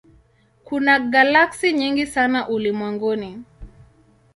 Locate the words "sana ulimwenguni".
2.07-3.43